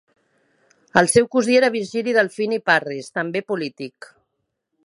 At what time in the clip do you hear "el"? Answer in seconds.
1.01-1.09